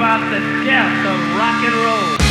[0.00, 2.29] about the death of rock and roll.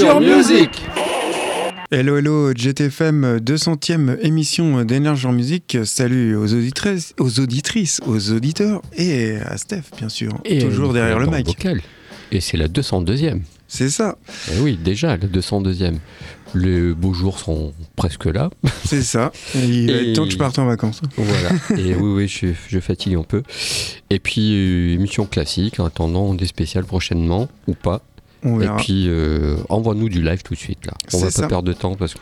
[0.00, 0.70] Enlargeur Music
[1.90, 5.76] Hello, hello, GTFM, 200e émission d'Enlargeur Music.
[5.84, 10.32] Salut aux auditrices, aux auditrices, aux auditeurs et à Steph, bien sûr.
[10.60, 11.46] toujours derrière le mic.
[11.46, 11.82] Vocal.
[12.32, 13.40] Et c'est la 202e.
[13.68, 14.16] C'est ça.
[14.52, 15.96] Et oui, déjà, la 202e.
[16.54, 18.50] Les beaux jours sont presque là.
[18.84, 19.30] C'est ça.
[19.54, 21.00] Et il être temps que je parte en vacances.
[21.16, 21.50] Voilà.
[21.80, 23.42] Et oui, oui, je, je fatigue un peu.
[24.10, 28.02] Et puis, euh, émission classique, en attendant des spéciales prochainement, ou pas.
[28.42, 30.94] On Et puis, euh, envoie-nous du live tout de suite, là.
[31.12, 31.42] On va ça.
[31.42, 32.20] pas perdre de temps parce que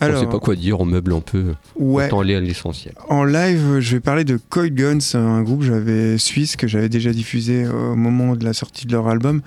[0.00, 1.54] on Alors, sait pas quoi dire, on meuble un peu.
[1.76, 2.06] ouais.
[2.06, 2.94] Autant aller à l'essentiel.
[3.08, 7.10] En live, je vais parler de Coil Guns, un groupe j'avais suisse que j'avais déjà
[7.10, 9.42] diffusé au moment de la sortie de leur album.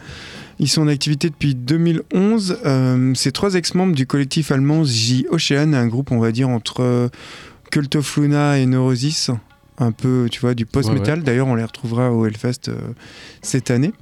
[0.59, 2.57] Ils sont en activité depuis 2011.
[2.65, 7.09] Euh, c'est trois ex-membres du collectif allemand J Ocean, un groupe on va dire entre
[7.71, 9.31] Cult of Luna et Neurosis,
[9.77, 11.23] un peu tu vois du post-metal.
[11.23, 12.75] D'ailleurs, on les retrouvera au Hellfest euh,
[13.41, 13.93] cette année.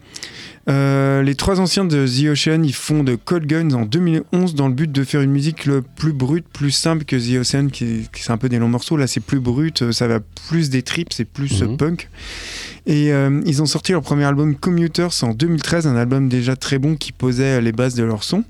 [0.70, 4.68] Euh, les trois anciens de The Ocean, ils font de Cold Guns en 2011 dans
[4.68, 8.08] le but de faire une musique le plus brute, plus simple que The Ocean, qui,
[8.14, 8.96] qui c'est un peu des longs morceaux.
[8.96, 11.78] Là, c'est plus brut, euh, ça va plus des trips, c'est plus euh, Mhm.
[11.78, 12.10] punk.
[12.86, 16.78] Et euh, ils ont sorti leur premier album Commuters en 2013, un album déjà très
[16.78, 18.44] bon qui posait les bases de leur son.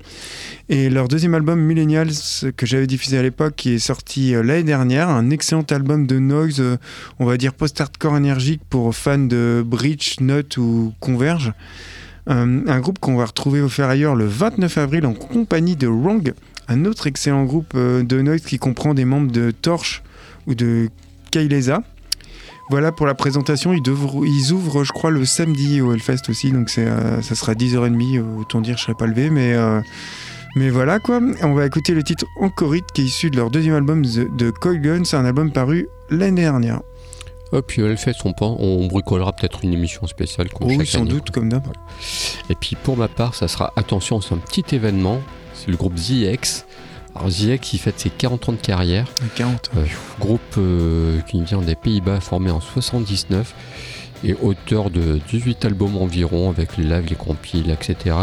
[0.68, 2.12] Et leur deuxième album Millennials,
[2.56, 6.62] que j'avais diffusé à l'époque, qui est sorti l'année dernière, un excellent album de noise,
[7.18, 11.52] on va dire post-hardcore énergique pour fans de Breach, Nut ou Converge.
[12.30, 16.32] Euh, un groupe qu'on va retrouver au Ferrailleur le 29 avril en compagnie de Wrong,
[16.68, 20.02] un autre excellent groupe euh, de noise qui comprend des membres de Torch
[20.46, 20.90] ou de
[21.32, 21.82] Kaileza.
[22.70, 23.90] Voilà pour la présentation, ils,
[24.52, 28.76] ouvrent je crois le samedi au Hellfest aussi, donc euh, ça sera 10h30, autant dire
[28.76, 31.20] je serai pas levé, mais, voilà quoi.
[31.42, 34.80] On va écouter le titre Encorite qui est issu de leur deuxième album de Coil
[34.80, 36.80] Guns, un album paru l'année dernière.
[37.52, 38.56] Et puis, elle fait son pan.
[38.58, 40.48] On bricolera peut-être une émission spéciale.
[40.50, 41.66] Comme Oh oui, sans année, doute, comme d'hab.
[42.48, 45.20] Et puis pour ma part, ça sera, attention, c'est un petit événement,
[45.54, 46.64] c'est le groupe ZX.
[47.14, 49.70] Alors ZX, il fête ses 40 ans de carrière, 40.
[49.76, 49.84] Euh,
[50.20, 53.54] groupe euh, qui vient des Pays-Bas, formé en 79,
[54.22, 58.16] et auteur de 18 albums environ, avec les lives, les compiles, etc.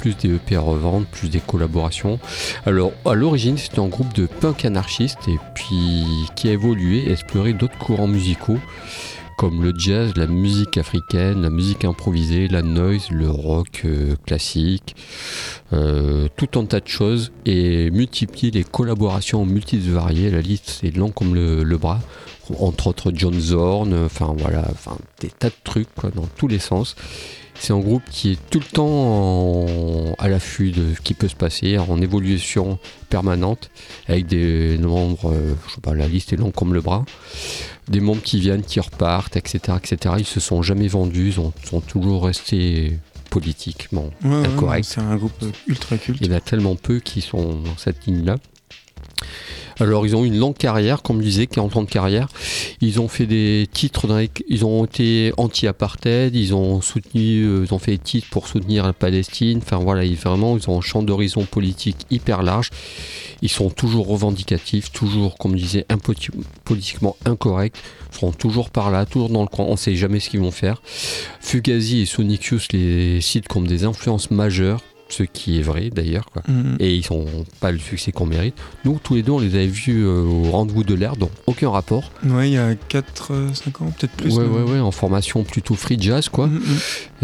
[0.00, 2.18] Plus des EP à revendre, plus des collaborations.
[2.64, 7.52] Alors, à l'origine, c'était un groupe de punk anarchiste, et puis qui a évolué exploré
[7.52, 8.56] d'autres courants musicaux,
[9.36, 14.96] comme le jazz, la musique africaine, la musique improvisée, la noise, le rock euh, classique,
[15.74, 20.30] euh, tout un tas de choses et multiplier les collaborations multiples variées.
[20.30, 22.00] La liste est longue comme le, bras.
[22.58, 26.96] Entre autres John Zorn, enfin voilà, enfin des tas de trucs dans tous les sens.
[27.62, 31.28] C'est un groupe qui est tout le temps en- à l'affût de ce qui peut
[31.28, 32.78] se passer, en évolution
[33.10, 33.70] permanente,
[34.08, 37.04] avec des membres, euh, je sais pas, la liste est longue comme le bras,
[37.88, 40.14] des membres qui viennent, qui repartent, etc., etc.
[40.18, 44.84] Ils se sont jamais vendus, ils ont- sont toujours restés politiquement Ouais, ouais, incorrects.
[44.86, 46.18] c'est un groupe ultra culte.
[46.22, 48.38] Il y en a tellement peu qui sont dans cette ligne-là.
[49.80, 52.28] Alors ils ont une longue carrière, comme je disais, 40 ans de carrière.
[52.82, 54.06] Ils ont fait des titres,
[54.46, 58.84] ils ont été anti-apartheid, ils ont soutenu, euh, ils ont fait des titres pour soutenir
[58.84, 59.60] la Palestine.
[59.62, 62.68] Enfin voilà, ils, vraiment, ils ont un champ d'horizon politique hyper large.
[63.40, 65.86] Ils sont toujours revendicatifs, toujours, comme je disais,
[66.64, 67.76] politiquement incorrects.
[68.12, 69.64] Ils seront toujours par là, toujours dans le coin.
[69.64, 70.82] On ne sait jamais ce qu'ils vont faire.
[71.40, 76.26] Fugazi et Sonic les citent comme des influences majeures, ce qui est vrai d'ailleurs.
[76.32, 76.76] quoi Mhm.
[76.80, 77.26] et ils sont
[77.60, 78.54] pas le succès qu'on mérite.
[78.84, 81.70] Nous, tous les deux, on les avait vus euh, au rendez-vous de l'air, donc aucun
[81.70, 82.10] rapport.
[82.24, 84.36] Ouais, il y a 4-5 ans, peut-être plus.
[84.36, 86.46] ouais, ouais, ouais, en formation plutôt free jazz, quoi.
[86.46, 86.78] Mhm, mhm.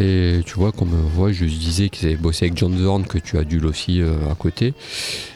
[0.04, 3.18] Et tu vois, comme euh, ouais, je disais qu'ils avaient bossé avec John Zorn, que
[3.18, 4.74] tu adules aussi euh, à côté.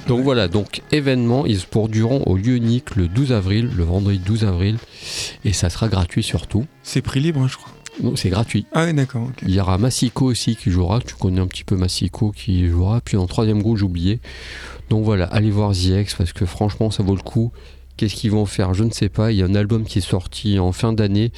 [0.06, 0.24] Donc Ouais.
[0.24, 4.44] voilà, donc événement, ils se produiront au lieu unique le 12 avril, le vendredi 12
[4.44, 4.76] avril,
[5.44, 6.66] et ça sera gratuit surtout.
[6.82, 7.72] C'est prix libre, hein, je crois.
[8.02, 8.66] Donc c'est gratuit.
[8.72, 9.28] Ah ouais, d'accord.
[9.42, 11.00] Il y aura Massico aussi qui jouera.
[11.00, 13.00] Tu connais un petit peu Massico qui jouera.
[13.00, 14.20] Puis en troisième groupe, oublié.
[14.88, 17.52] Donc voilà, allez voir ZX parce que franchement, ça vaut le coup.
[17.96, 19.30] Qu'est-ce qu'ils vont faire Je ne sais pas.
[19.32, 21.32] Il y a un album qui est sorti en fin d'année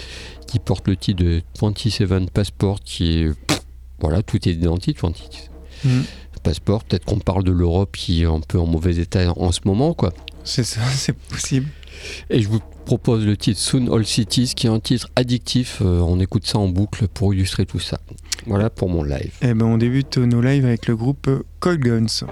[0.46, 3.30] qui porte le titre de 27 Passport qui est.
[4.00, 5.00] Voilà, tout est identique.
[5.02, 5.50] 27
[5.84, 6.04] Mhm.
[6.44, 6.84] Passport.
[6.84, 9.94] Peut-être qu'on parle de l'Europe qui est un peu en mauvais état en ce moment,
[9.94, 10.12] quoi.
[10.44, 11.68] C'est ça, c'est possible.
[12.30, 15.80] Et je vous propose le titre Soon All Cities, qui est un titre addictif.
[15.82, 17.98] Euh, on écoute ça en boucle pour illustrer tout ça.
[18.46, 19.32] Voilà pour mon live.
[19.42, 21.28] Eh ben, on débute nos lives avec le groupe
[21.60, 22.26] Cold Guns.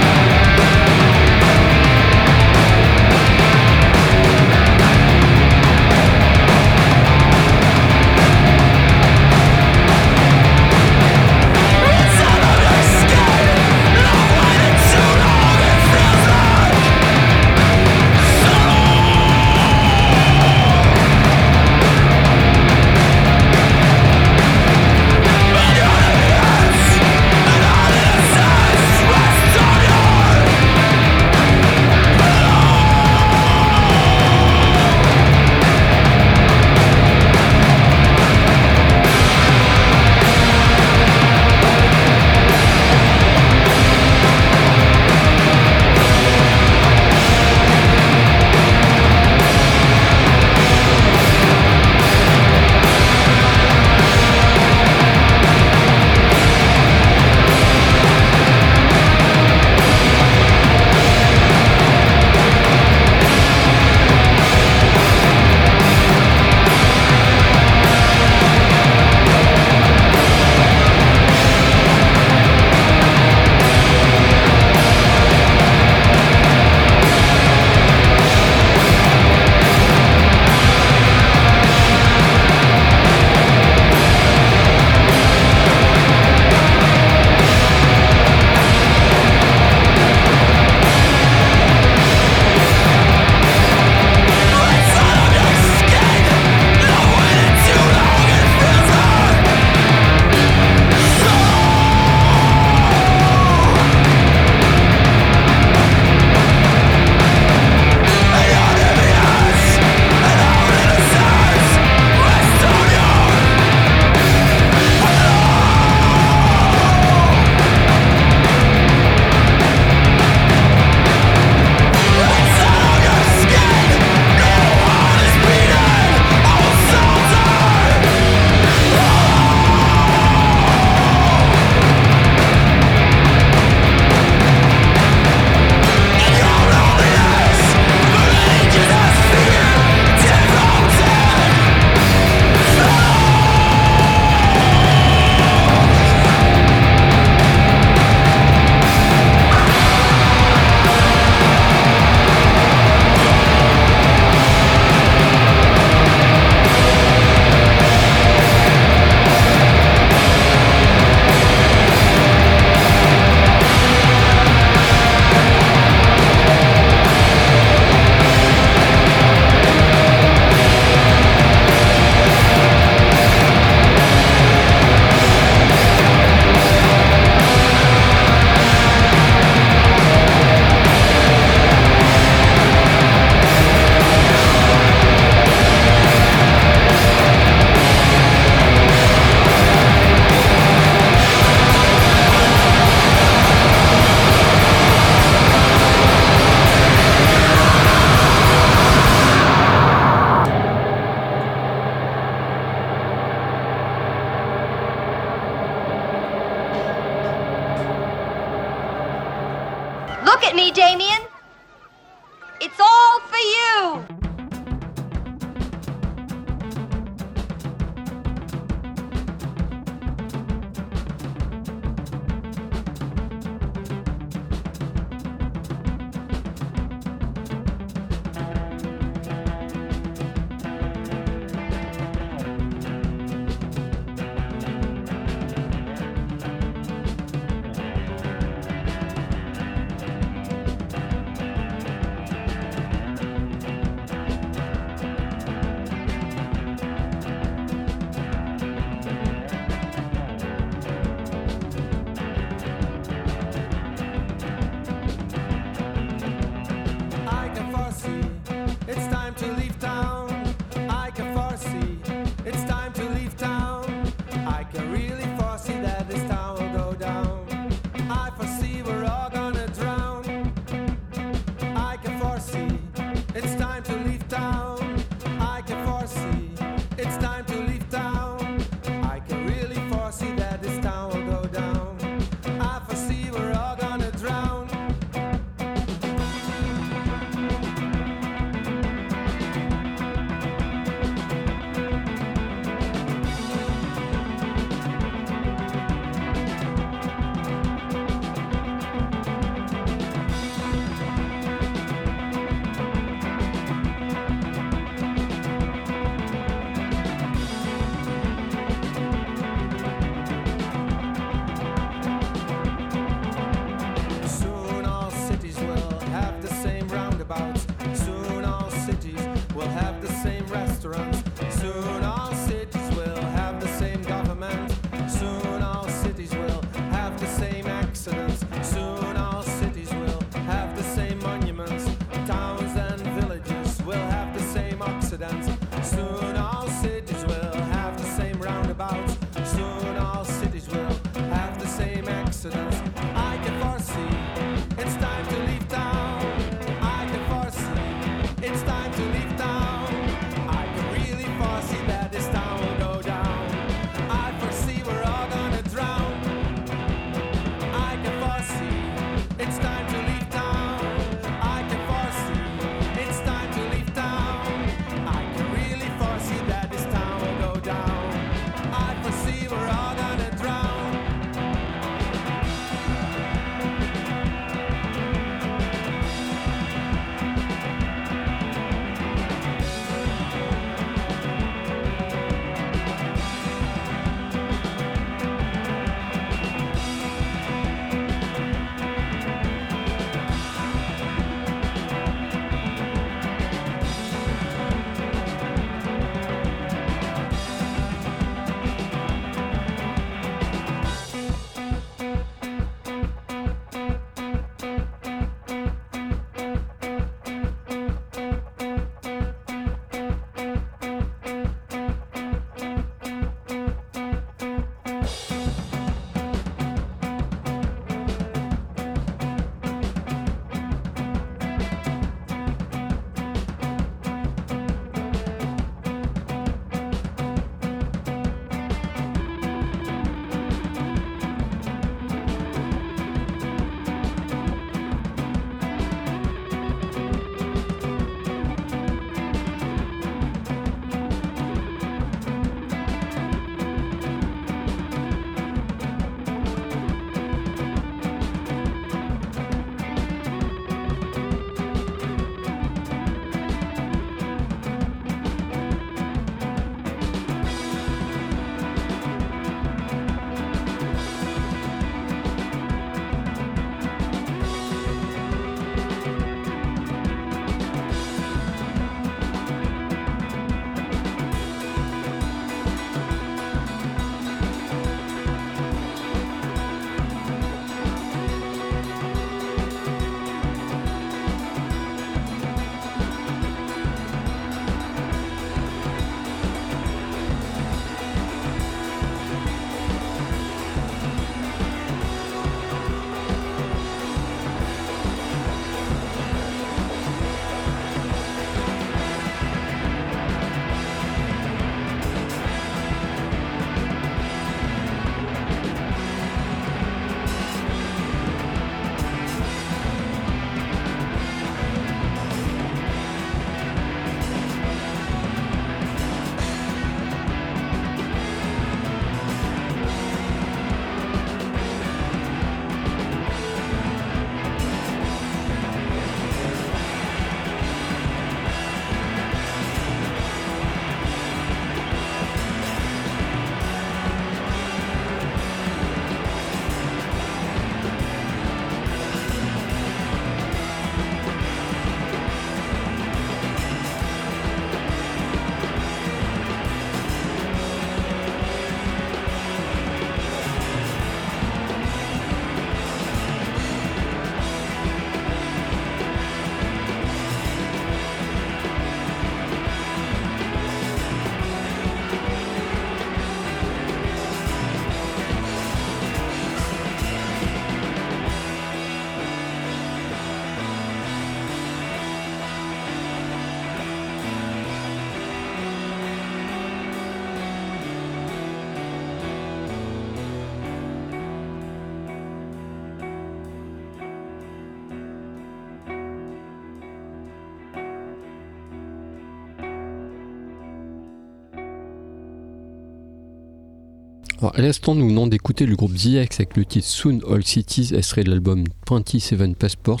[594.42, 597.94] Alors, à l'instant, nous venons d'écouter le groupe ZX avec le titre Soon All Cities,
[597.94, 600.00] extrait de l'album 27 Passports,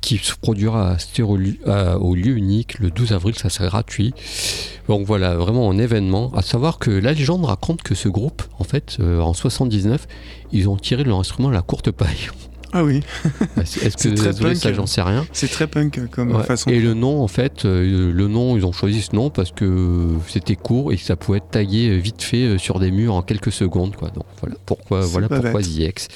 [0.00, 0.96] qui se produira à
[1.70, 4.12] à- au lieu unique le 12 avril, ça sera gratuit.
[4.88, 6.32] Donc voilà, vraiment un événement.
[6.34, 10.08] À savoir que la légende raconte que ce groupe, en fait, euh, en 79,
[10.50, 12.28] ils ont tiré leur instrument la courte paille.
[12.72, 13.00] Ah oui,
[13.60, 14.56] Est-ce que C'est très désolé, punk.
[14.56, 15.26] ça, j'en sais rien.
[15.32, 16.44] c'est très punk euh, comme Ouais.
[16.44, 16.70] façon.
[16.70, 20.08] Et le nom, en fait, euh, le nom, ils ont choisi ce nom parce que
[20.28, 23.14] c'était court et que ça pouvait être taillé euh, vite fait euh, sur des murs
[23.14, 23.96] en quelques secondes.
[23.96, 24.10] Quoi.
[24.10, 25.62] Donc voilà pourquoi, voilà pourquoi.
[25.62, 26.08] ZX.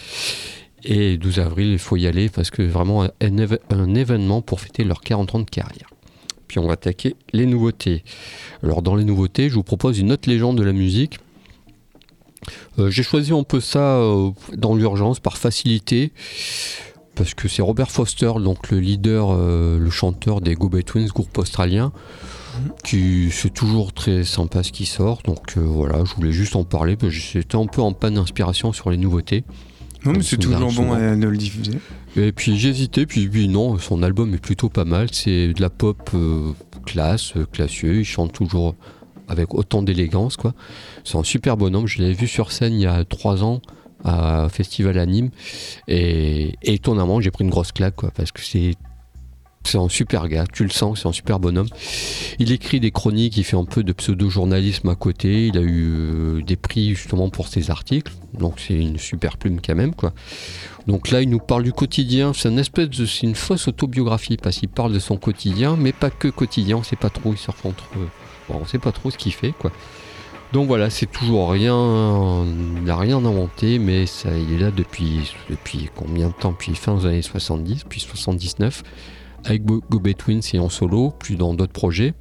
[0.84, 3.10] Et 12 avril, il faut y aller parce que vraiment un,
[3.70, 5.88] un événement pour fêter leurs 40 ans de carrière.
[6.46, 8.04] Puis on va attaquer les nouveautés.
[8.62, 11.18] Alors dans les nouveautés, je vous propose une autre légende de la musique.
[12.78, 16.12] Euh, J'ai choisi un peu ça euh, dans l'urgence par facilité
[17.14, 21.36] parce que c'est Robert Foster, donc le leader, euh, le chanteur des Go Twins, groupe
[21.38, 21.92] australien,
[22.82, 25.22] qui c'est toujours très sympa ce qui sort.
[25.24, 28.14] Donc euh, voilà, je voulais juste en parler parce que j'étais un peu en panne
[28.14, 29.44] d'inspiration sur les nouveautés.
[30.04, 31.78] non, mais c'est toujours bon euh, de le diffuser.
[32.16, 35.08] Et puis j'hésitais, puis, puis non, son album est plutôt pas mal.
[35.12, 36.52] C'est de la pop euh,
[36.86, 38.00] classe, classieux.
[38.00, 38.74] Il chante toujours
[39.28, 40.54] avec autant d'élégance, quoi.
[41.04, 41.86] C'est un super bonhomme.
[41.86, 43.60] Je l'avais vu sur scène il y a trois ans
[44.04, 45.30] à festival à Nîmes.
[45.88, 48.72] Et, étonnamment, j'ai pris une grosse claque, quoi, parce que c'est
[49.66, 51.68] c'est un super gars, tu le sens, c'est un super bonhomme.
[52.38, 55.86] Il écrit des chroniques, il fait un peu de pseudo-journalisme à côté, il a eu
[55.86, 60.12] euh, des prix justement pour ses articles, donc c'est une super plume quand même quoi.
[60.86, 62.32] Donc là, il nous parle du quotidien.
[62.34, 65.92] C'est une espèce de, c'est une fausse autobiographie parce qu'il parle de son quotidien, mais
[65.92, 66.82] pas que quotidien.
[66.82, 67.32] Sait pas trop.
[67.32, 67.88] Il surfe entre,
[68.48, 69.70] bon, on sait pas trop ce qu'il fait, quoi.
[70.52, 72.44] Donc voilà, c'est toujours rien.
[72.76, 76.52] Il n'a rien inventé, mais ça, il est là depuis depuis combien de temps?
[76.52, 78.82] Depuis fin des années 70, puis 79,
[79.44, 82.14] avec Go Go Twins et en solo, puis dans d'autres projets.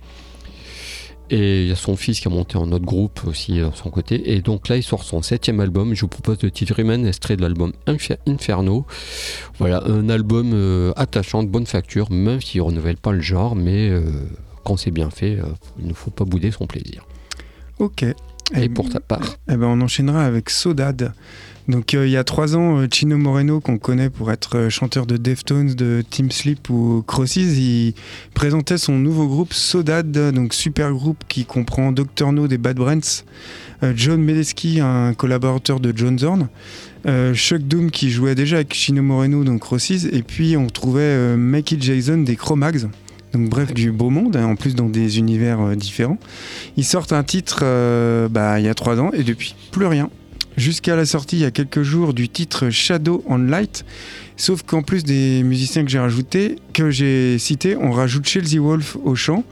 [1.30, 3.76] Et il y a son fils qui a monté un autre groupe aussi euh, de
[3.76, 4.34] son côté.
[4.34, 5.94] Et donc là, il sort son septième album.
[5.94, 8.86] Je vous propose le titre Remain, extrait de l'album Infer- Inferno.
[9.58, 13.56] Voilà, un album euh, attachant, de bonne facture, même s'il ne renouvelle pas le genre,
[13.56, 14.04] mais euh,
[14.64, 15.46] quand c'est bien fait, euh,
[15.80, 17.06] il ne faut pas bouder son plaisir.
[17.80, 18.06] Ok.
[18.56, 21.14] Et pour ta part, Eh ben, on enchaînera avec Sodad.
[21.68, 25.06] Donc euh, il y a trois ans, euh, Chino Moreno, qu'on connaît pour être chanteur
[25.06, 27.94] de Deftones, de Team Sleep ou Crosses, il
[28.34, 33.00] présentait son nouveau groupe Sodad, donc super groupe qui comprend Dr No des Bad Brains,
[33.82, 36.50] euh, John Medeski, un collaborateur de John Zorn,
[37.06, 41.38] euh, Chuck Doom qui jouait déjà avec Chino Moreno, donc Crosses, et puis on trouvait
[41.38, 42.90] Mikey Jason des Cro-Mags.
[43.34, 46.20] Donc bref, du beau monde, hein, en plus dans des univers euh, différents.
[46.78, 50.10] Ils sortent un titre euh, bah, il y a trois ans et depuis plus rien.
[50.56, 53.86] Jusqu'à la sortie il y a quelques jours du titre Shadow on Light.
[54.38, 58.98] Sauf qu'en plus des musiciens que j'ai rajoutés, que j'ai cités, on rajoute Chelsea Wolf
[59.04, 59.44] au chant.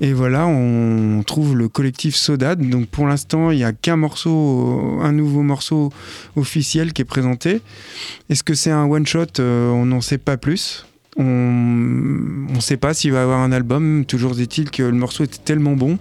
[0.00, 2.68] Et voilà, on trouve le collectif Sodad.
[2.68, 5.92] Donc pour l'instant, il n'y a qu'un morceau, un nouveau morceau
[6.36, 7.60] officiel qui est présenté.
[8.30, 9.26] Est-ce que c'est un one-shot?
[9.40, 10.86] Euh, On n'en sait pas plus.
[11.16, 14.04] On ne sait pas s'il va avoir un album.
[14.06, 15.98] Toujours est-il que le morceau était tellement bon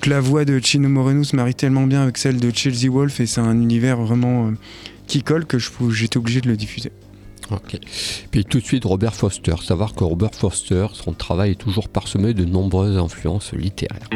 [0.00, 3.20] que la voix de Chino Moreno se marie tellement bien avec celle de Chelsea Wolf
[3.20, 4.50] et c'est un univers vraiment euh,
[5.06, 6.92] qui colle que j'étais obligé de le diffuser.
[7.50, 7.78] ok.
[8.30, 9.54] Puis tout de suite, Robert Foster.
[9.62, 14.10] Savoir que Robert Foster, son travail est toujours parsemé de nombreuses influences littéraires.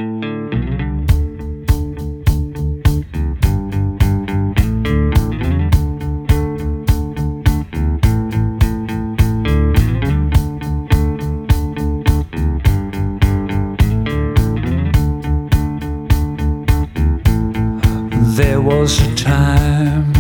[18.88, 20.12] Was a time.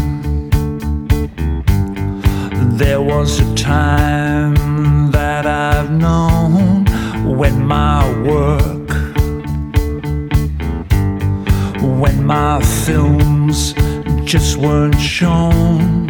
[2.76, 6.84] There was a time that I've known
[7.24, 8.88] when my work,
[11.80, 13.72] when my films
[14.24, 16.06] just weren't shown.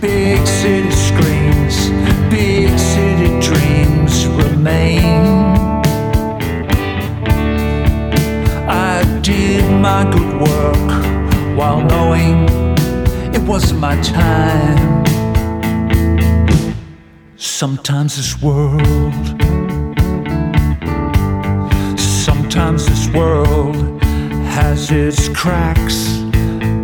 [0.00, 1.76] Big city screens,
[2.30, 5.22] big city dreams remain.
[8.66, 11.11] I did my good work
[11.56, 12.48] while knowing
[13.34, 15.04] it wasn't my time.
[17.36, 19.26] Sometimes this world,
[21.98, 23.76] sometimes this world
[24.56, 26.20] has its cracks.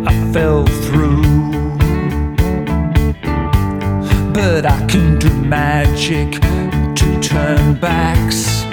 [0.05, 1.23] I fell through,
[4.33, 6.31] but I can do magic
[6.95, 8.63] to turn backs.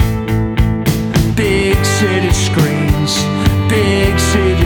[1.35, 3.23] Big city screens,
[3.69, 4.66] big city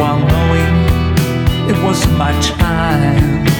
[0.00, 3.59] while knowing it wasn't my time.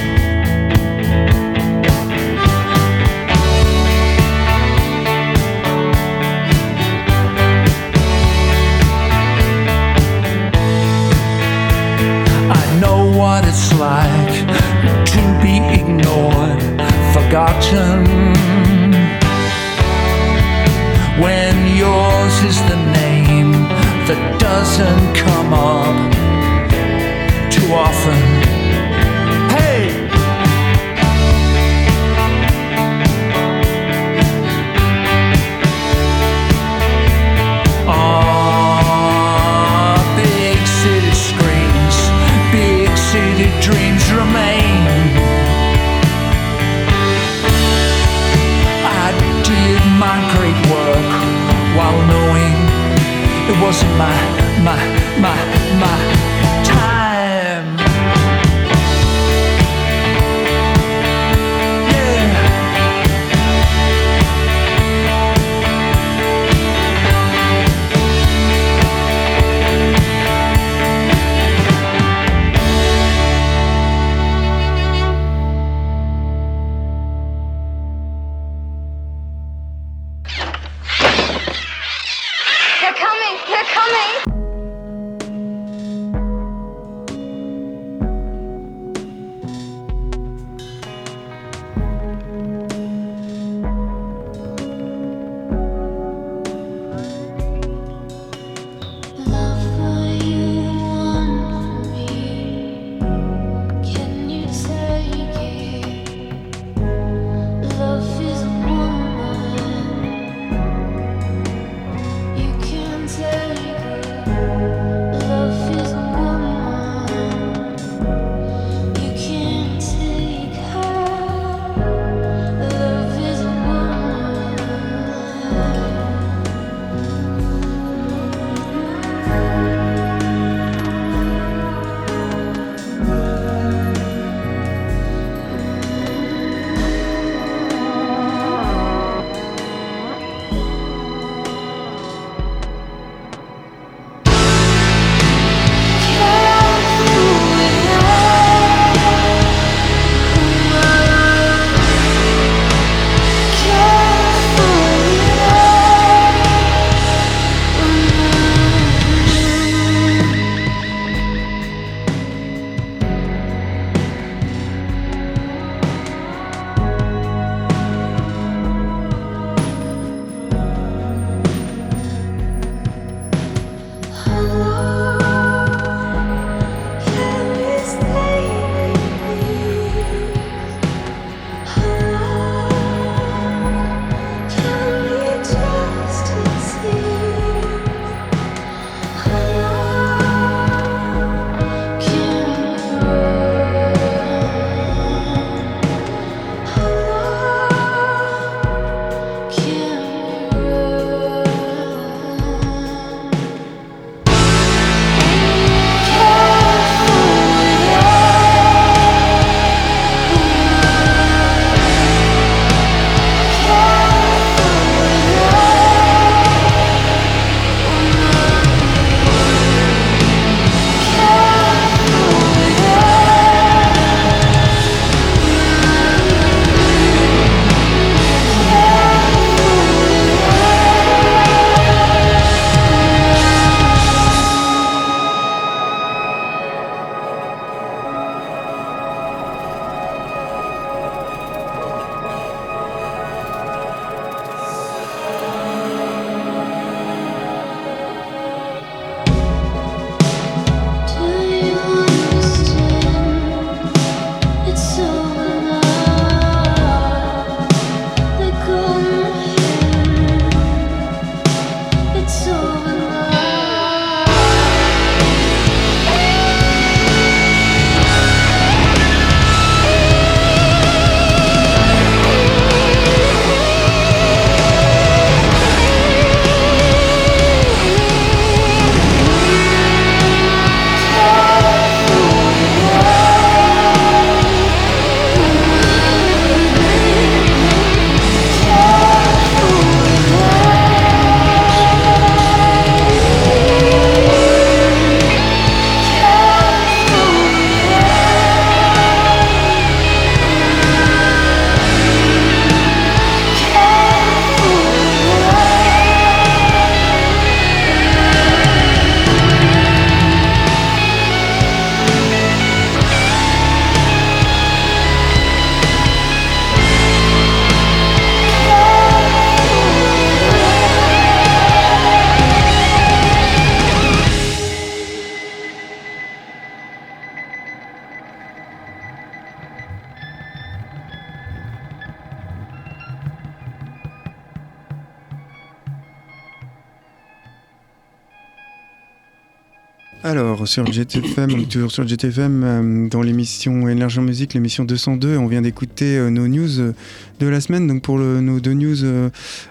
[340.71, 345.35] Sur le GTFM, toujours sur le GTFM, euh, dans l'émission Énergie en musique, l'émission 202,
[345.35, 346.93] on vient d'écouter euh, nos news euh,
[347.41, 347.87] de la semaine.
[347.87, 349.03] Donc, pour nos deux news,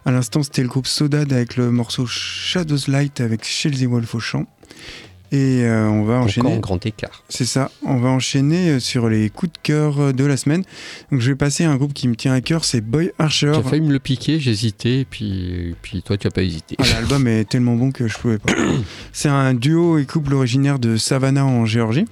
[0.04, 4.20] à l'instant, c'était le groupe Sodad avec le morceau Shadows Light avec Chelsea Wolf au
[4.20, 4.44] chant.
[5.32, 6.52] Et euh, on va Encore enchaîner.
[6.54, 7.22] en grand écart.
[7.28, 10.64] C'est ça, on va enchaîner euh, sur les coups de cœur euh, de la semaine.
[11.12, 13.52] Donc, je vais passer à un groupe qui me tient à cœur, c'est Boy Archer.
[13.54, 16.74] J'ai failli me le piquer, j'ai hésité, et puis, puis toi tu as pas hésité.
[16.80, 18.52] Ah, L'album est tellement bon que je pouvais pas.
[19.12, 22.06] C'est un duo et couple originaire de Savannah en Géorgie.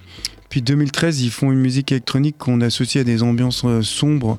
[0.49, 4.39] Puis 2013, ils font une musique électronique qu'on associe à des ambiances euh, sombres,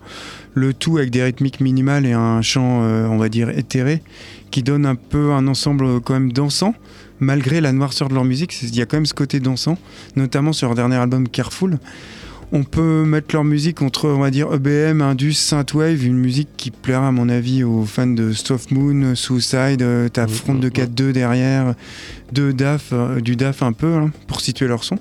[0.56, 4.02] le tout avec des rythmiques minimales et un chant, euh, on va dire, éthéré,
[4.50, 6.74] qui donne un peu un ensemble euh, quand même dansant,
[7.20, 8.60] malgré la noirceur de leur musique.
[8.64, 9.78] Il y a quand même ce côté dansant,
[10.16, 11.78] notamment sur leur dernier album Careful.
[12.52, 16.72] On peut mettre leur musique entre, on va dire, EBM, Indus, Synthwave, une musique qui
[16.72, 20.74] plaira à mon avis aux fans de Soft Moon, Suicide, euh, t'as Front de mhm.
[20.74, 21.76] 4-2 derrière,
[22.32, 22.92] deux DAF,
[23.22, 24.98] du DAF un peu, hein, pour situer leur son.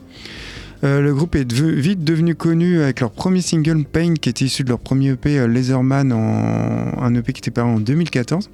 [0.85, 4.63] Euh, le groupe est vite devenu connu avec leur premier single Pain qui était issu
[4.63, 8.49] de leur premier EP euh, Laserman, en, un EP qui était paru en 2014.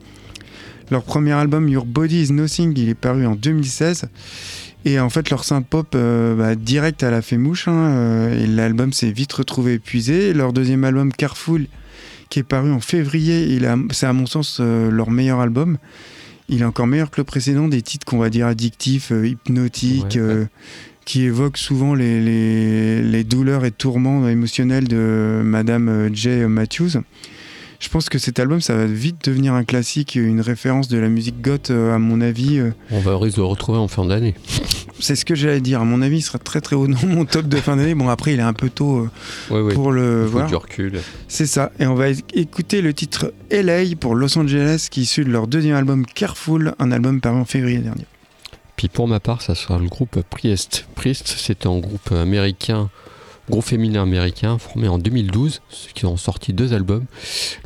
[0.90, 4.06] Leur premier album Your Body Is Nothing il est paru en 2016.
[4.86, 8.46] Et en fait leur synth pop euh, bah, direct à la fait mouche hein, et
[8.46, 10.32] l'album s'est vite retrouvé épuisé.
[10.32, 11.66] Leur deuxième album Careful
[12.34, 13.60] qui est paru en février,
[13.90, 15.78] c'est à mon sens euh, leur meilleur album.
[16.48, 20.16] Il est encore meilleur que le précédent, des titres qu'on va dire addictifs, euh, hypnotiques,
[20.16, 20.46] Ouais, ouais.
[21.04, 26.28] Qui évoquent souvent les, les- les douleurs et tourments émotionnels de Madame euh, J.
[26.48, 27.00] Matthews.
[27.80, 31.08] Je pense que cet album, ça va vite devenir un classique, une référence de la
[31.10, 32.58] musique goth, euh, à mon avis.
[32.58, 34.34] euh, On va risque de le retrouver en fin d'année.
[35.00, 35.80] C'est ce que j'allais dire.
[35.82, 37.94] À mon avis, il sera très très haut dans mon top de fin d'année.
[37.94, 39.08] Bon, après, il est un peu tôt
[39.50, 39.74] Ouais, ouais.
[39.74, 40.46] pour le voir.
[40.46, 41.00] du recul.
[41.28, 41.72] C'est ça.
[41.78, 45.46] Et on va écouter le titre LA pour Los Angeles, qui est issu de leur
[45.46, 48.06] deuxième album Careful, un album paru en février dernier.
[48.76, 50.86] Puis pour ma part, ça sera le groupe Priest.
[50.94, 52.90] Priest, c'était un groupe américain,
[53.50, 57.04] groupe féminin américain, formé en 2012, ceux qui ont sorti deux albums.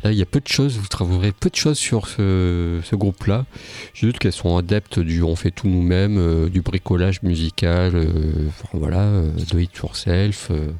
[0.03, 3.45] Là, il y a peu de choses, vous trouverez peu de choses sur ce, groupe-là.
[3.93, 8.99] Juste qu'elles sont adeptes du on fait tout nous-mêmes, euh, du bricolage musical, euh, voilà,
[8.99, 10.71] euh, do it yourself, euh,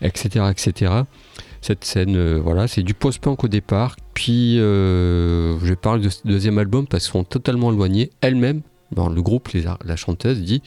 [0.00, 0.92] etc., etc.
[1.60, 3.94] Cette scène, voilà, c'est du post-punk au départ.
[4.14, 8.10] Puis, je parle de ce deuxième album parce qu'ils sont totalement éloignés.
[8.20, 10.62] Elle-même, dans le groupe, les la chanteuse dit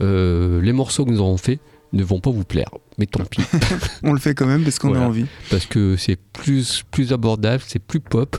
[0.00, 1.60] euh, Les morceaux que nous avons faits
[1.92, 2.70] ne vont pas vous plaire.
[2.98, 3.42] Mais tant pis,
[4.02, 5.04] On le fait quand même parce qu'on Voilà.
[5.04, 5.26] a envie.
[5.50, 8.36] parce que c'est plus, plus abordable, c'est plus pop.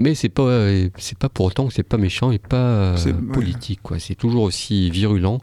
[0.00, 2.96] Mais c'est pas, euh, c'est pas pour autant que c'est pas méchant et pas euh,
[3.04, 3.12] ouais.
[3.32, 3.80] politique.
[3.82, 3.98] Quoi.
[3.98, 5.40] C'est toujours aussi virulent.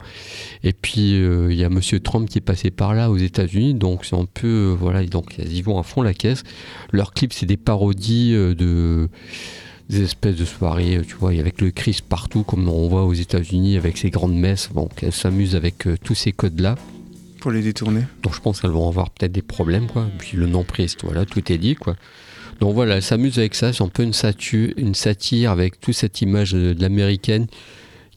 [0.62, 3.74] Et puis euh, il y a Monsieur Trump qui est passé par là aux États-Unis,
[3.74, 6.42] donc c'est un peu euh, voilà, donc ils vont à fond la caisse.
[6.90, 9.10] Leurs clips c'est des parodies euh, de
[9.88, 13.14] des espèces de soirées, euh, tu vois, avec le Christ partout, comme on voit aux
[13.14, 14.70] États-Unis avec ces grandes messes.
[14.74, 16.74] Donc elles s'amusent avec euh, tous ces codes-là.
[17.40, 18.02] Pour les détourner.
[18.22, 20.08] Donc je pense qu'elles vont avoir peut-être des problèmes, quoi.
[20.18, 21.94] Puis le nom Priest, voilà, tout est dit, quoi.
[22.60, 25.94] Donc voilà, elles s'amusent avec ça, c'est un peu une, satu- une satire avec toute
[25.94, 27.46] cette image de, de l'américaine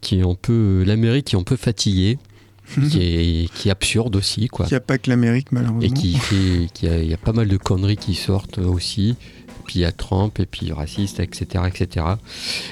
[0.02, 2.18] qui est un peu l'Amérique qui est un peu fatiguée,
[2.90, 4.66] qui est, qui est absurde aussi, quoi.
[4.68, 5.82] Il n'y a pas que l'Amérique, malheureusement.
[5.82, 6.18] Et qui
[6.74, 9.16] qui a, il y a pas mal de conneries qui sortent aussi.
[9.70, 12.04] Puis il y a Trump et puis raciste, etc., etc.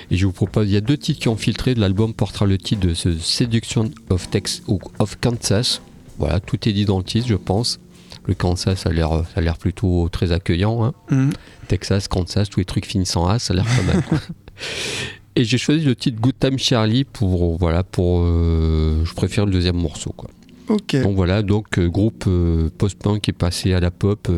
[0.10, 1.75] Et je vous propose, il y a deux titres qui ont filtré.
[1.75, 5.83] L'album portera le titre de ce Seduction of Tex ou of Kansas.
[6.17, 7.79] Voilà, tout est dit dans le titre, je pense.
[8.25, 10.86] Le Kansas, ça a l'air, ça a l'air plutôt très accueillant.
[10.86, 10.93] Hein.
[11.12, 11.33] Mhm.
[11.67, 14.01] Texas, Kansas, tous les trucs finissant en A, ça a l'air pas mal.
[14.01, 14.17] quoi.
[15.36, 19.51] Et j'ai choisi le titre Good Time Charlie pour, voilà, pour, euh, je préfère le
[19.51, 20.31] deuxième morceau, quoi.
[20.67, 20.99] Ok.
[21.03, 24.31] Donc voilà, donc euh, groupe euh, post-punk qui est passé à la pop,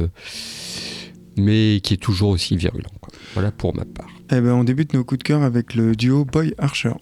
[1.40, 2.90] mais qui est toujours aussi virulent.
[3.02, 3.14] quoi.
[3.34, 4.10] Voilà pour ma part.
[4.32, 6.94] Eh ben, on débute nos coups de cœur avec le duo Boy Archer.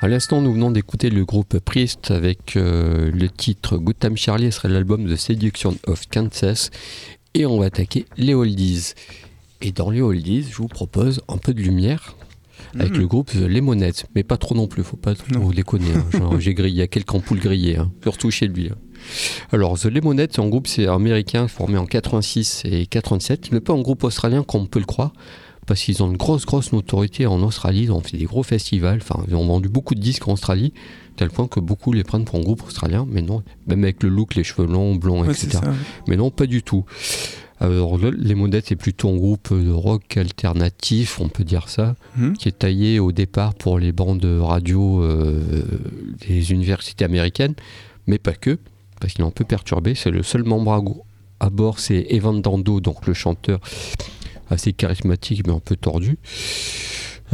[0.00, 4.52] À l'instant, nous venons d'écouter le groupe Priest avec euh, le titre Good Time Charlie,
[4.52, 6.70] ce serait l'album The Seduction of Kansas.
[7.34, 8.92] Et on va attaquer les oldies.
[9.60, 12.14] Et dans les oldies, je vous propose un peu de lumière
[12.78, 12.98] avec Mhm.
[12.98, 14.04] le groupe The Lemonheads.
[14.14, 15.50] Mais pas trop non plus, faut pas trop Non.
[15.50, 15.90] déconner.
[16.14, 16.30] hein.
[16.38, 18.68] J'ai grillé, il y a quelques ampoules grillées, hein, surtout chez lui.
[18.70, 18.76] hein.
[19.50, 23.72] Alors, The Lemonheads, c'est un groupe c'est américain formé en 86 et 87, mais pas
[23.72, 25.12] un groupe australien comme on peut le croire,
[25.68, 27.82] parce qu'ils ont une grosse, grosse notoriété en Australie.
[27.84, 30.72] Ils ont fait des gros festivals, enfin, ils ont vendu beaucoup de disques en Australie,
[31.16, 34.08] tel point que beaucoup les prennent pour un groupe australien, mais non, même avec le
[34.08, 35.60] look, les cheveux longs, blonds, Ouais, etc.
[36.08, 36.84] Mais non, pas du tout.
[37.60, 41.96] Alors, le- les Modettes, c'est plutôt un groupe de rock alternatif, on peut dire ça,
[42.16, 42.34] Mhm.
[42.36, 45.64] qui est taillé au départ pour les bandes radio euh,
[46.28, 47.54] des universités américaines,
[48.06, 48.58] mais pas que,
[49.00, 49.94] parce qu'il est un peu perturbé.
[49.96, 50.72] C'est le seul membre
[51.40, 53.58] à, à bord, c'est Evan Dando, donc le chanteur
[54.50, 56.18] assez charismatique mais un peu tordu.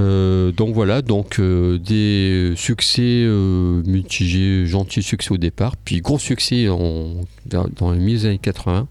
[0.00, 6.18] Euh, donc voilà, donc euh, des succès euh, mitigés, gentils succès au départ, puis gros
[6.18, 8.88] succès en, dans les mi-années 80.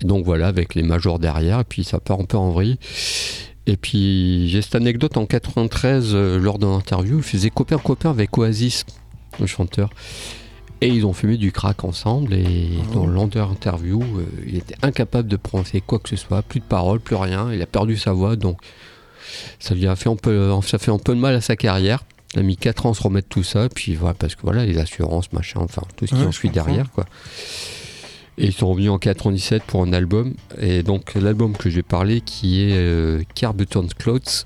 [0.00, 2.78] Et donc voilà, avec les majors derrière, et puis ça part un peu en vrille.
[3.66, 8.36] Et puis j'ai cette anecdote en 93, euh, lors d'un interview, ils faisaient copain-copain avec
[8.38, 8.84] Oasis,
[9.40, 9.90] le chanteur.
[10.82, 12.94] Et ils ont fumé du crack ensemble, et Oh.
[12.94, 16.64] dans l'endeur interview, euh, il était incapable de prononcer quoi que ce soit, plus de
[16.66, 18.58] paroles, plus rien, il a perdu sa voix, donc
[19.58, 22.04] ça lui a fait un peu, ça fait un peu de mal à sa carrière.
[22.34, 24.66] Il a mis 4 ans à se remettre tout ça, puis voilà, parce que voilà,
[24.66, 27.06] les assurances, machin, enfin, tout ce qui Ouais, en suit derrière, quoi.
[28.38, 30.34] Et ils sont revenus en 97 pour un album.
[30.60, 34.44] Et donc l'album que j'ai parlé qui est euh, Carbuton's Clothes,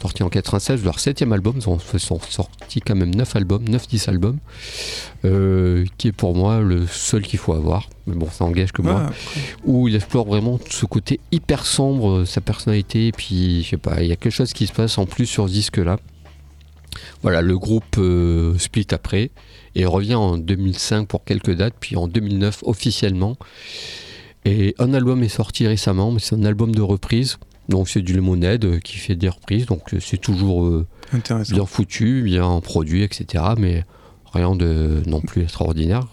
[0.00, 3.64] sorti en 96, leur septième album, ils ont ils sont sortis quand même 9 albums,
[3.64, 4.38] 9-10 albums,
[5.24, 7.88] euh, qui est pour moi le seul qu'il faut avoir.
[8.06, 9.10] Mais bon, ça engage que moi
[9.64, 13.76] où il explore vraiment ce côté hyper sombre, euh, sa personnalité, et puis je sais
[13.76, 15.98] pas, il y a quelque chose qui se passe en plus sur ce disque-là.
[17.22, 19.30] Voilà, le groupe euh, split après
[19.74, 23.36] et revient en 2005 pour quelques dates, puis en 2009 officiellement.
[24.46, 27.38] Et un album est sorti récemment, mais c'est un album de reprise
[27.68, 30.86] Donc c'est du Lemonade euh, qui fait des reprises, donc euh, c'est toujours euh,
[31.50, 33.44] bien foutu, bien produit, etc.
[33.58, 33.84] Mais
[34.32, 36.06] rien de non plus extraordinaire.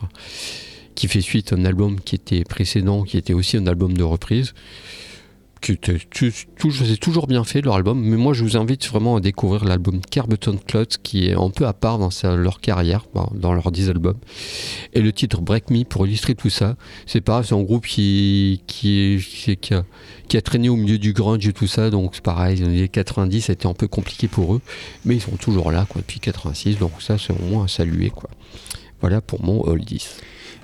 [0.96, 4.04] Qui fait suite à un album qui était précédent, qui était aussi un album de
[4.04, 4.54] reprise.
[5.62, 5.78] Qui
[6.72, 10.00] c'est toujours bien fait leur album, mais moi je vous invite vraiment à découvrir l'album
[10.10, 13.90] Carbeton Clots qui est un peu à part dans leur carrière, dans- dans leurs 10
[13.90, 14.18] albums.
[14.94, 18.62] Et le titre Break Me pour illustrer tout ça, c'est pareil, c'est un groupe qui,
[18.68, 19.20] qui,
[19.72, 19.84] a,
[20.38, 22.88] a traîné au milieu du grunge et tout ça, donc c'est pareil, dans les années
[22.90, 24.62] 90 c'était un peu compliqué pour eux,
[25.06, 28.12] mais ils sont toujours là depuis 86, donc ça c'est au moins à saluer.
[29.02, 30.08] Voilà pour mon Oldies.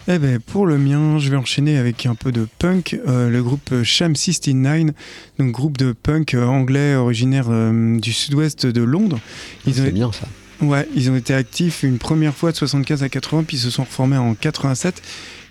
[0.10, 3.00] Eh ben, pour le mien, je vais enchaîner avec un peu de punk.
[3.08, 4.92] Euh, le groupe Sham 69,
[5.40, 9.20] donc groupe de punk euh, anglais originaire euh, du sud-ouest de Londres.
[9.66, 10.28] Ils ont, C'est bien ça.
[10.62, 13.70] ouais, ils ont été actifs une première fois de 75 à 80, puis ils se
[13.70, 15.02] sont reformés en 87.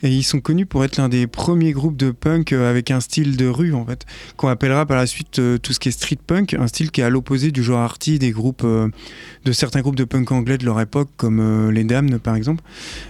[0.04, 3.00] Et ils sont connus pour être l'un des premiers groupes de punk euh, avec un
[3.00, 4.04] style de rue, en fait,
[4.36, 7.00] qu'on appellera par la suite euh, tout ce qui est street punk, un style qui
[7.00, 8.88] est à l'opposé du genre arty des groupes, euh,
[9.44, 12.62] de certains groupes de punk anglais de leur époque, comme les Damned par exemple.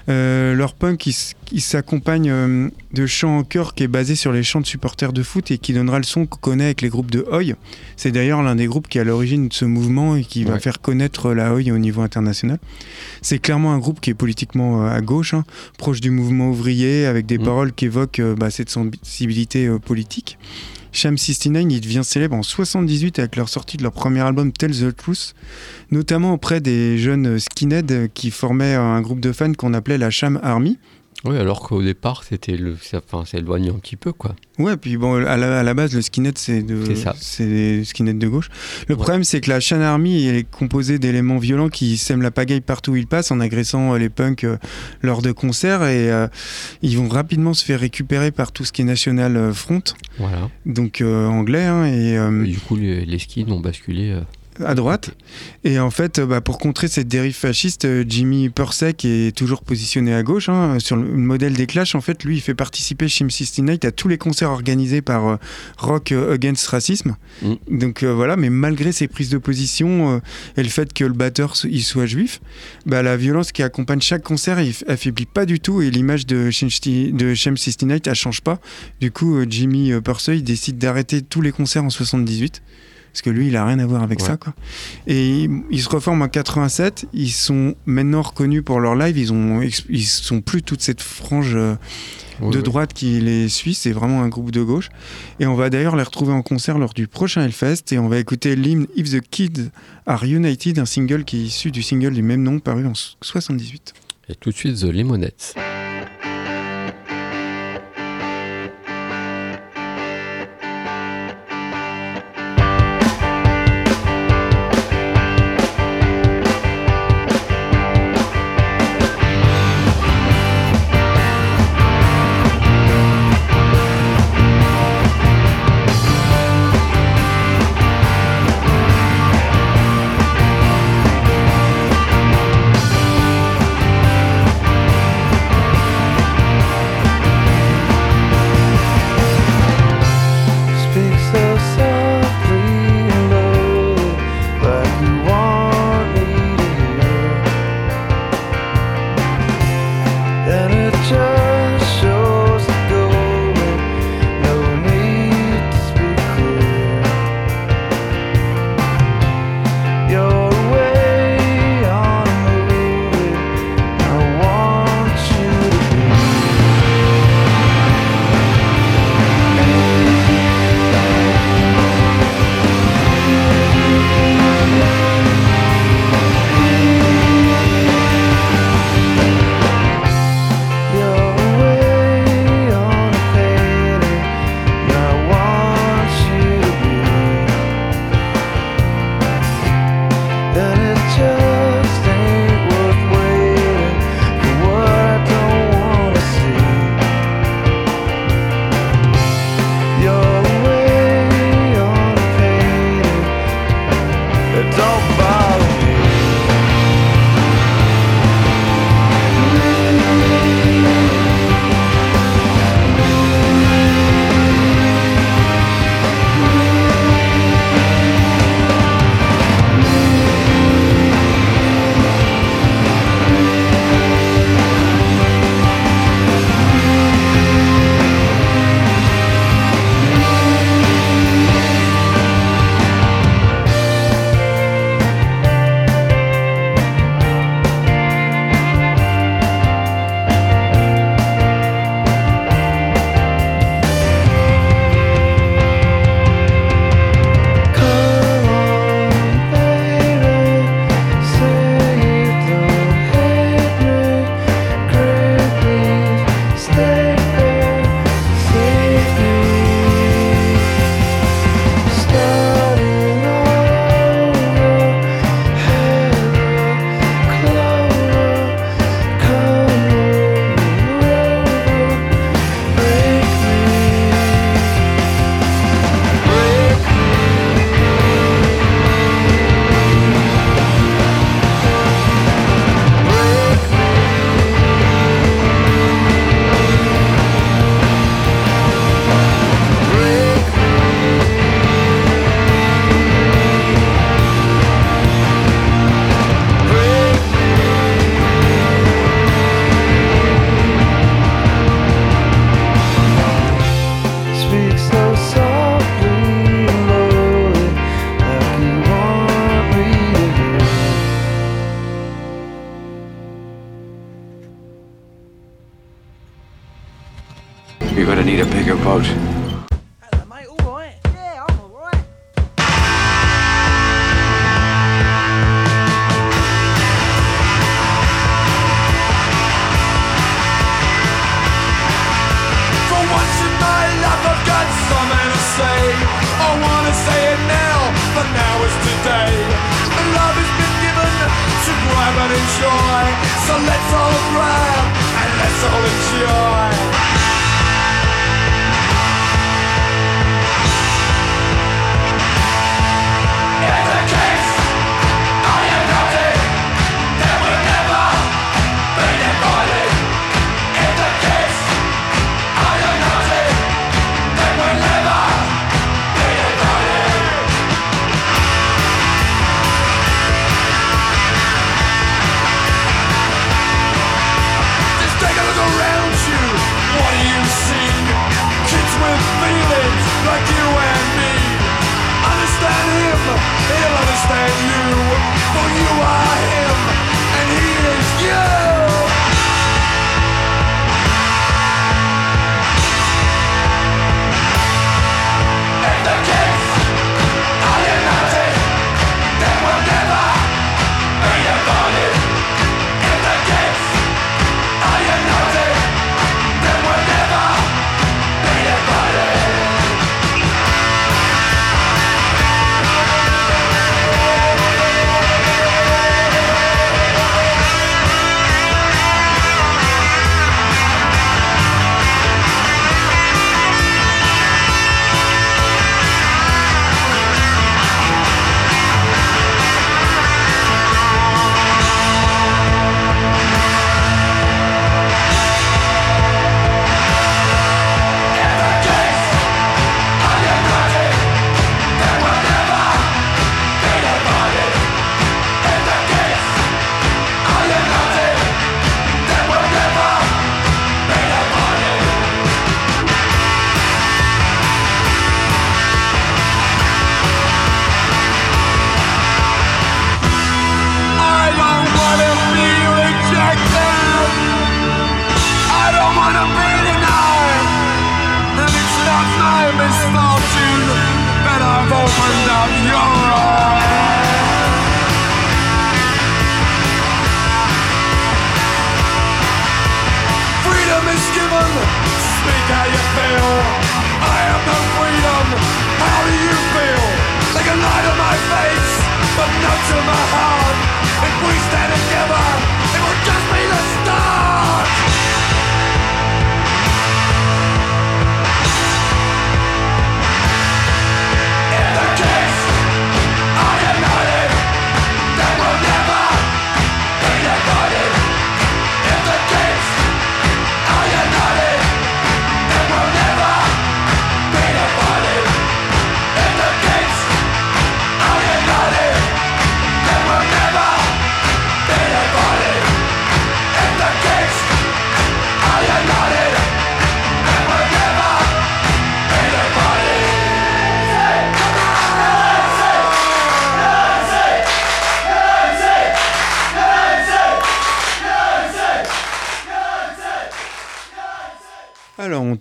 [0.08, 4.42] Leur punk, s- il s'accompagne euh, de chants en chœur qui est basé sur les
[4.42, 7.10] chants de supporters de foot et qui donnera le son qu'on connaît avec les groupes
[7.10, 7.54] de Oi.
[7.96, 10.58] C'est d'ailleurs l'un des groupes qui est à l'origine de ce mouvement et qui va
[10.58, 12.58] faire connaître la Oi au niveau international.
[13.20, 15.44] C'est clairement un groupe qui est politiquement euh, à gauche, hein,
[15.76, 17.44] proche du mouvement ouvrier, avec des Mm.
[17.44, 20.38] paroles qui évoquent euh, bah, cette sensibilité euh, politique.
[20.92, 24.72] Sham 69, il devient célèbre en 78 avec leur sortie de leur premier album Tell
[24.72, 25.34] the Truth,
[25.90, 30.10] notamment auprès des jeunes skinheads euh, qui formaient un groupe de fans qu'on appelait la
[30.10, 30.78] Sham Army.
[31.24, 34.34] Oui, alors qu'au départ, c'était le, ça, enfin, ça éloigne un petit peu, quoi.
[34.58, 37.14] Ouais, puis bon, à la, à la base, le skinhead, c'est de, C'est ça.
[37.16, 38.48] c'est des skinheads de gauche.
[38.88, 39.00] Le Ouais.
[39.02, 42.60] problème, c'est que la Shan Army elle est composée d'éléments violents qui sèment la pagaille
[42.60, 44.56] partout où ils passent en agressant euh, les punks euh,
[45.02, 46.26] lors de concerts et euh,
[46.82, 49.82] ils vont rapidement se faire récupérer par tout ce qui est National Front,
[50.18, 50.50] Voilà.
[50.66, 54.16] donc euh, anglais, hein, et euh, Et du coup, les, les skins ont basculé.
[54.64, 55.10] À droite.
[55.64, 59.36] Et en fait, euh, bah, pour contrer cette dérive fasciste, euh, Jimmy Pursey, qui est
[59.36, 62.54] toujours positionné à gauche, hein, sur le modèle des Clash, en fait, lui, il fait
[62.54, 65.36] participer Shim 69 à tous les concerts organisés par euh,
[65.78, 67.16] Rock Against Racism.
[67.42, 67.54] Mm.
[67.70, 70.18] Donc euh, voilà, mais malgré ses prises de position euh,
[70.56, 72.40] et le fait que le batteur il soit juif,
[72.86, 76.50] bah, la violence qui accompagne chaque concert, il affaiblit pas du tout et l'image de
[76.50, 76.68] Shim
[77.12, 78.60] de Shim 69, elle change pas.
[79.00, 79.92] Du coup, Jimmy
[80.28, 82.62] il décide d'arrêter tous les concerts en 78.
[83.12, 84.26] Parce que lui, il a rien à voir avec Ouais.
[84.26, 84.54] ça, quoi.
[85.06, 87.06] Et ils- ils se reforment en 87.
[87.12, 89.18] Ils sont maintenant reconnus pour leur live.
[89.18, 91.74] Ils ont, ils sont plus toute cette frange euh,
[92.40, 92.62] ouais, de ouais.
[92.62, 93.74] droite qui les suit.
[93.74, 94.88] C'est vraiment un groupe de gauche.
[95.40, 97.92] Et on va d'ailleurs les retrouver en concert lors du prochain Hellfest.
[97.92, 99.68] Et on va écouter l'hymne If the Kids
[100.06, 103.92] Are United, un single qui est issu du single du même nom paru en 78.
[104.30, 105.54] Et tout de suite, The Lemonettes.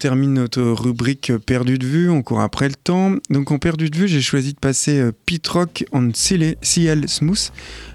[0.01, 3.17] Termine notre rubrique perdu de vue, on court après le temps.
[3.29, 7.51] Donc, en perdu de vue, j'ai choisi de passer euh, Pete Rock and CL Smooth.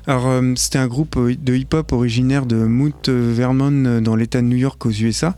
[0.08, 4.40] Alors, euh, c'était un groupe euh, de hip-hop originaire de Mount Vernon euh, dans l'état
[4.40, 5.36] de New York aux USA.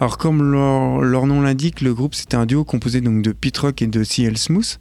[0.00, 3.58] Alors, comme leur, leur nom l'indique, le groupe c'était un duo composé donc de Pete
[3.58, 4.80] Rock et de CL Smooth.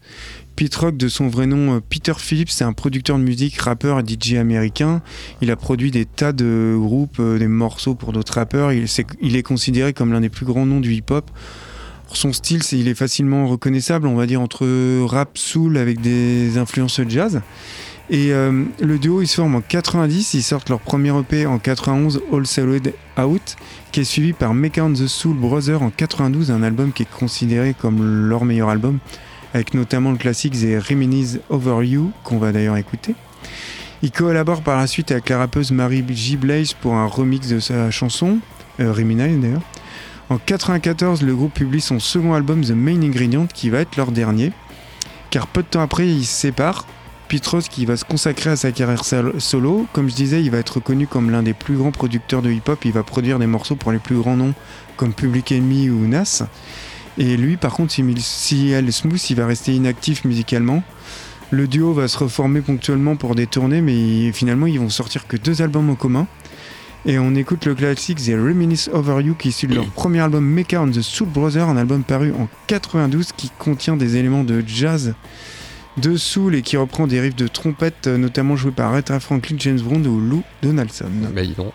[0.58, 4.00] Pete Rock, de son vrai nom euh, Peter Phillips, c'est un producteur de musique, rappeur
[4.00, 5.04] et DJ américain.
[5.40, 8.74] Il a produit des tas de groupes, euh, des morceaux pour d'autres rappeurs.
[8.74, 11.30] Il, est considéré comme l'un des plus grands noms du hip-hop.
[12.12, 14.66] Son style, il est facilement reconnaissable, on va dire, entre
[15.06, 17.40] rap, soul avec des influences jazz.
[18.10, 21.60] Et euh, le duo, ils se forment en 90, ils sortent leur premier EP en
[21.60, 23.58] 91, All Solid Out,
[23.92, 27.12] qui est suivi par Make and the Soul Brother en 92, un album qui est
[27.12, 28.98] considéré comme leur meilleur album,
[29.54, 33.16] avec notamment le classique The Reminisce Over You, qu'on va d'ailleurs écouter.
[34.04, 36.38] Il collabore par la suite avec la rappeuse Mary J.
[36.38, 38.40] Blige pour un remix de sa chanson,
[38.80, 39.62] euh, d'ailleurs.
[40.30, 44.12] En 94, le groupe publie son second album The Main Ingredient, qui va être leur
[44.12, 44.52] dernier.
[45.30, 46.86] Car peu de temps après, ils se séparent.
[47.30, 49.86] Petros qui va se consacrer à sa carrière sol- solo.
[49.94, 52.86] Comme je disais, il va être reconnu comme l'un des plus grands producteurs de hip-hop.
[52.86, 54.54] Il va produire des morceaux pour les plus grands noms
[54.96, 56.44] comme Public Enemy ou Nas.
[57.18, 60.84] Et lui, par contre, si, elle smooth, il va rester inactif musicalement.
[61.50, 65.38] Le duo va se reformer ponctuellement pour des tournées, mais finalement, ils vont sortir que
[65.38, 66.28] deux albums en commun.
[67.06, 70.20] Et on écoute le classique The Reminisce Over You, qui est issu de leur premier
[70.20, 74.44] album Mecha on the Soul Brother, un album paru en 92 qui contient des éléments
[74.44, 75.16] de jazz,
[75.98, 79.56] de soul et qui reprend des riffs de trompette, euh, notamment joués par Aretha Franklin,
[79.60, 81.10] James Brown ou Lou Donaldson.
[81.34, 81.74] Bah, dis donc.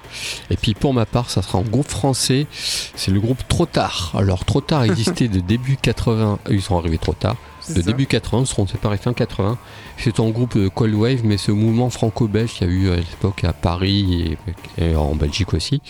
[0.51, 4.13] Et puis pour ma part, ça sera un groupe français, c'est le groupe Trop Tard.
[4.17, 7.37] Alors Trop Tard existait de début 80, euh, ils sont arrivés trop tard,
[7.69, 7.83] de ça.
[7.83, 9.59] début 80, ils seront séparés fin 80.
[9.99, 12.97] C'est un groupe de Cold Wave, mais ce mouvement franco-belge qu'il y a eu à
[12.97, 14.37] l'époque à Paris
[14.79, 15.81] et, et en Belgique aussi.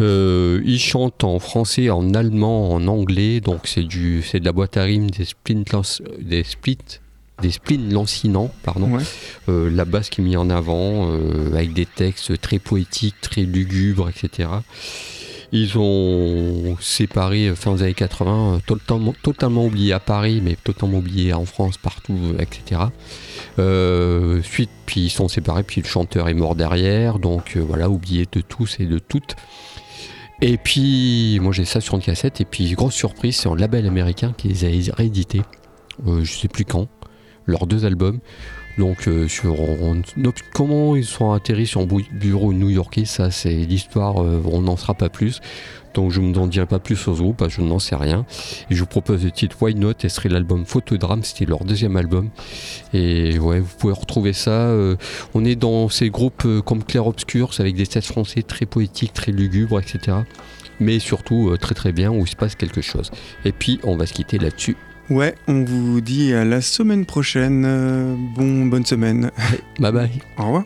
[0.00, 4.52] Euh, ils chantent en français, en allemand, en anglais, donc c'est du, c'est de la
[4.52, 5.26] boîte à rimes, des
[6.20, 6.78] des splits,
[7.42, 8.96] des splits lancinants, pardon.
[8.96, 9.02] Ouais.
[9.48, 13.42] Euh, la basse qui est mise en avant, euh, avec des textes très poétiques, très
[13.42, 14.48] lugubres, etc.
[15.56, 20.56] Ils ont séparé euh, fin des années 80, euh, totalement, totalement oublié à Paris, mais
[20.56, 22.80] totalement oublié en France, partout, etc.
[23.60, 28.26] Euh, suite, puis ils sont séparés, puis le chanteur est mort derrière, donc voilà, oublié
[28.32, 29.36] de tous et de toutes.
[30.42, 33.86] Et puis, moi j'ai ça sur une cassette, et puis grosse surprise, c'est un label
[33.86, 35.42] américain qui les a réédités,
[36.08, 36.88] euh, je sais plus quand,
[37.46, 38.18] leurs deux albums.
[38.76, 40.02] Donc, euh, sur on-
[40.52, 44.94] comment ils sont atterris sur un bureau new-yorkais, ça c'est l'histoire, euh, on n'en sera
[44.94, 45.40] pas plus.
[45.94, 48.26] Donc, je ne vous en dirai pas plus sur ce groupe, je n'en sais rien.
[48.68, 51.96] Je vous propose le titre Why Not, et ce serait l'album Photodrame, c'était leur deuxième
[51.96, 52.30] album.
[52.92, 54.50] Et ouais, vous pouvez retrouver ça.
[54.50, 54.96] euh,
[55.34, 59.30] on est dans ces groupes comme Clair Obscur, avec des textes français très poétiques, très
[59.30, 60.16] lugubres, etc.
[60.80, 63.12] Mais surtout très très bien, où il se passe quelque chose.
[63.44, 64.76] Et puis, on va se quitter là-dessus.
[65.10, 67.64] Ouais, on vous dit à la semaine prochaine.
[67.66, 69.30] Euh, bon, bonne semaine.
[69.78, 70.10] Bye bye.
[70.38, 70.64] Au revoir.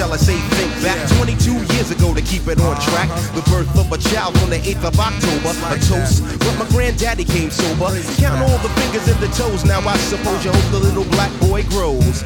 [0.00, 0.96] Shall I say think back.
[1.20, 3.08] 22 years ago to keep it on track.
[3.36, 6.24] The birth of a child on the 8th of October, a toast.
[6.40, 7.92] But my granddaddy came sober.
[8.16, 11.32] Count all the fingers and the toes, now I suppose you hope the little black
[11.40, 12.24] boy grows.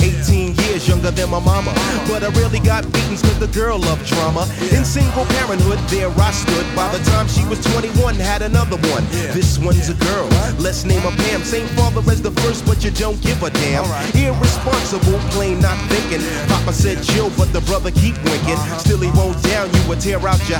[0.00, 1.72] 18 years younger than my mama,
[2.08, 4.46] but I really got beatings cause the girl loved drama.
[4.70, 6.66] In single parenthood, there I stood.
[6.76, 9.04] By the time she was 21, had another one.
[9.34, 11.42] This one's a girl, let's name her Pam.
[11.42, 13.84] Same father as the first, but you don't give a damn.
[14.14, 16.22] Irresponsible, plain not thinking.
[16.48, 18.60] Papa said chill, but the brother keep winking.
[18.60, 18.78] Uh-huh.
[18.78, 20.59] Still he won't down you or tear out your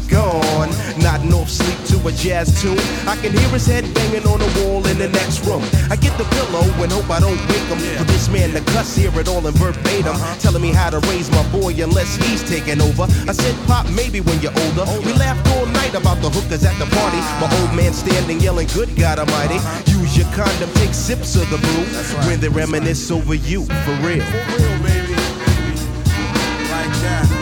[0.00, 0.70] gone.
[0.98, 2.78] Not off sleep to a jazz tune.
[3.06, 5.62] I can hear his head banging on the wall in the next room.
[5.90, 7.78] I get the pillow and hope I don't wake him.
[7.98, 10.14] For this man to cuss, hear it all in verbatim.
[10.14, 10.38] Uh-huh.
[10.38, 13.04] Telling me how to raise my boy unless he's taking over.
[13.28, 14.86] I said, Pop, maybe when you're older.
[15.04, 17.18] We laughed all night about the hookers at the party.
[17.20, 17.48] Ah.
[17.48, 19.56] My old man standing yelling, Good God Almighty.
[19.56, 19.98] Uh-huh.
[20.00, 21.84] Use your condom, take sips of the brew.
[22.28, 24.24] When they reminisce over you, for real.
[24.24, 25.14] For real, baby.
[26.70, 27.41] Like that.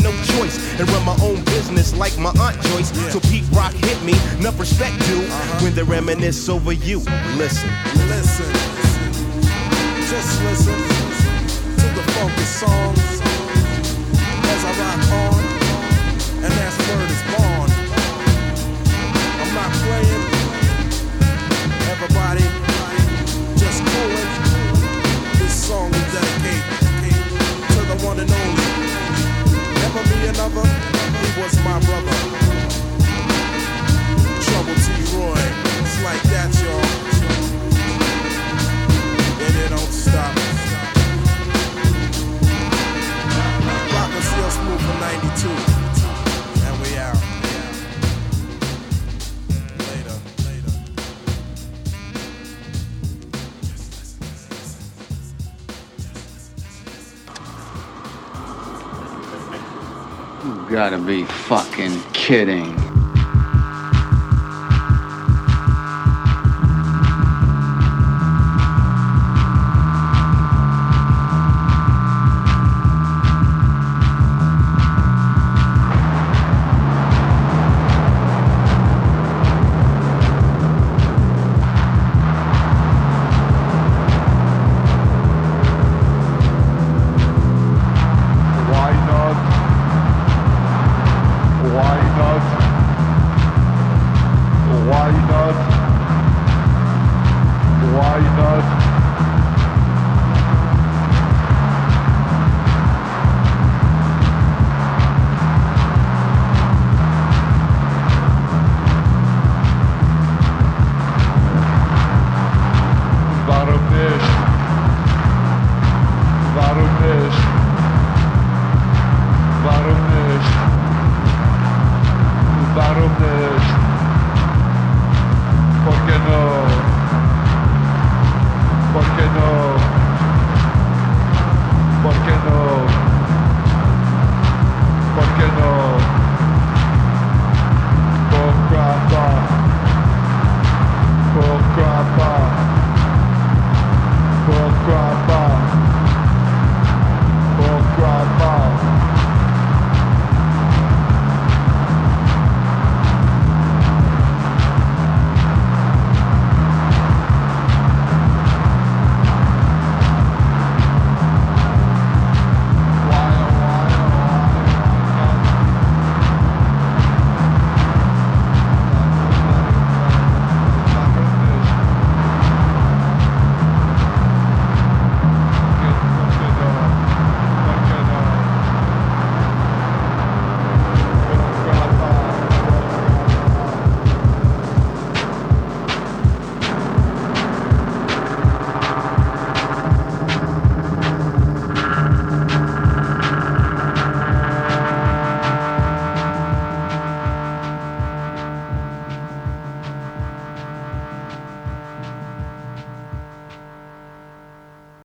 [0.01, 0.57] no choice.
[0.79, 2.91] And run my own business like my Aunt Joyce.
[3.11, 4.13] So Pete Rock hit me.
[4.39, 5.63] Enough respect due uh-huh.
[5.63, 6.99] when they reminisce over you.
[7.37, 7.69] Listen.
[8.11, 8.51] Listen,
[10.09, 10.75] just listen
[11.79, 12.99] to the funky songs
[14.51, 15.39] as I rock on,
[16.43, 17.69] and that's word is born.
[19.39, 20.25] I'm not playing,
[21.93, 22.45] everybody,
[23.55, 24.31] just coolin'.
[25.39, 26.65] This song we dedicate
[27.69, 28.50] to the one and only.
[30.01, 32.17] Never be another, he was my brother.
[34.41, 34.87] Trouble T.
[35.15, 35.37] Roy,
[35.79, 37.11] it's like that, y'all
[39.43, 40.35] and it don't stop.
[43.93, 45.90] Rock still smooth for 92.
[60.71, 62.90] Gotta be fucking kidding.